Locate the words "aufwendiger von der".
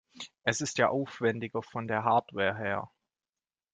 0.89-2.03